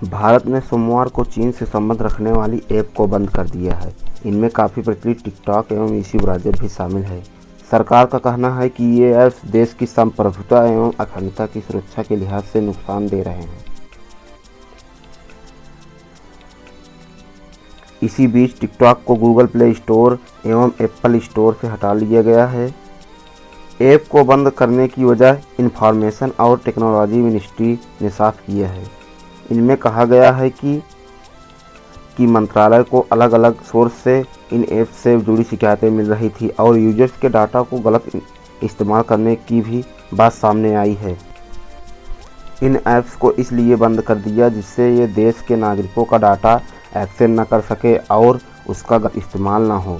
[0.00, 3.94] भारत ने सोमवार को चीन से संबंध रखने वाली ऐप को बंद कर दिया है।
[4.26, 7.22] इनमें काफ़ी प्रचलित टिकटॉक एवं इसी ब्राउज़र भी शामिल है।
[7.70, 12.16] सरकार का कहना है कि ये ऐप्स देश की संप्रभुता एवं अखंडता की सुरक्षा के
[12.16, 13.64] लिहाज से नुकसान दे रहे हैं।
[18.02, 22.72] इसी बीच टिकटॉक को गूगल प्ले स्टोर एवं एप्पल स्टोर से हटा लिया गया है।
[23.82, 28.84] ऐप को बंद करने की वजह इंफॉर्मेशन और टेक्नोलॉजी मिनिस्ट्री ने साफ़ किया है।
[29.52, 30.82] इनमें कहा गया है कि
[32.16, 36.48] कि मंत्रालय को अलग अलग सोर्स से, इन ऐप्स से जुड़ी शिकायतें मिल रही थी
[36.50, 38.04] और यूज़र्स के डाटा को गलत
[38.62, 39.84] इस्तेमाल करने की भी
[40.14, 41.16] बात सामने आई है।
[42.62, 46.54] इन ऐप्स को इसलिए बंद कर दिया जिससे ये देश के नागरिकों का डाटा
[46.96, 49.98] एक्सेस न कर सके और उसका इस्तेमाल ना हो।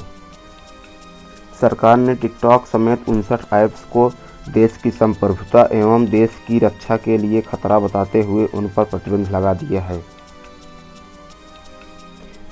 [1.61, 4.09] सरकार ने टिकटॉक समेत उनसठ ऐप्स को
[4.48, 9.29] देश की संप्रभुता एवं देश की रक्षा के लिए खतरा बताते हुए उन पर प्रतिबंध
[9.29, 9.98] लगा दिया है।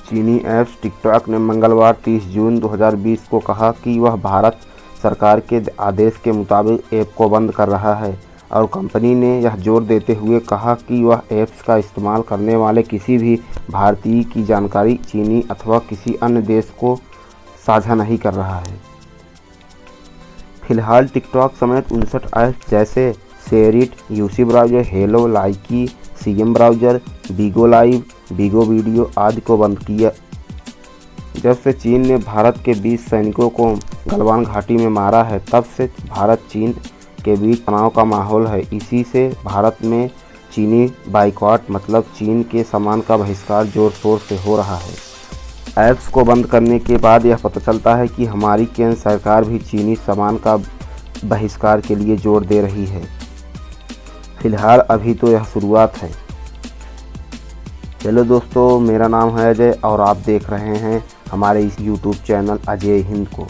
[0.08, 4.58] चीनी ऐप्स टिकटॉक ने मंगलवार 30 जून 2020 को कहा कि वह भारत
[5.02, 8.18] सरकार के आदेश के मुताबिक ऐप को बंद कर रहा है
[8.52, 12.82] और कंपनी ने यह ज़ोर देते हुए कहा कि वह ऐप्स का इस्तेमाल करने वाले
[12.82, 13.38] किसी भी
[13.70, 16.96] भारतीय की जानकारी चीनी अथवा किसी अन्य देश को
[17.66, 18.91] साझा नहीं कर रहा है।
[20.62, 23.12] फ़िलहाल टिकटॉक समेत उनसठ ऐप्स जैसे
[23.48, 25.86] SHAREit UC Browser, Helo, Likee
[26.22, 27.00] C M Browser,
[27.32, 30.10] Bigo Live, Bigo Video आदि को बंद किया।
[31.36, 33.66] जब से चीन ने भारत के 20 सैनिकों को
[34.08, 36.72] गलवान घाटी में मारा है, तब से भारत चीन
[37.24, 40.10] के बीच तनाव का माहौल है। इसी से भारत में
[40.54, 44.94] चीनी बाइकॉट मतलब चीन के सामान का बहिष्कार ज़ोर शोर से हो रहा है।
[45.78, 49.58] ऐप्स को बंद करने के बाद यह पता चलता है कि हमारी केंद्र सरकार भी
[49.60, 50.56] चीनी सामान का
[51.24, 53.02] बहिष्कार के लिए ज़ोर दे रही है।
[54.42, 56.10] फ़िलहाल अभी तो यह शुरुआत है।
[58.02, 62.58] चलो दोस्तों, मेरा नाम है अजय और आप देख रहे हैं हमारे इस यूट्यूब चैनल
[62.68, 63.46] अजय हिंद को।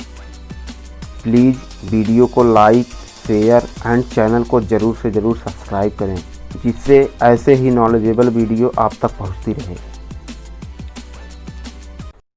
[1.23, 1.57] प्लीज़
[1.91, 2.87] वीडियो को लाइक,
[3.27, 6.17] शेयर एंड चैनल को ज़रूर से ज़रूर सब्सक्राइब करें,
[6.63, 9.77] जिससे ऐसे ही नॉलेजेबल वीडियो आप तक पहुँचती रहे।